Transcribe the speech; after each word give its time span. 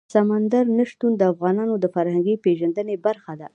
سمندر 0.13 0.65
نه 0.77 0.83
شتون 0.91 1.11
د 1.17 1.21
افغانانو 1.33 1.73
د 1.79 1.85
فرهنګي 1.95 2.35
پیژندنې 2.45 2.95
برخه 3.05 3.33
ده. 3.39 3.47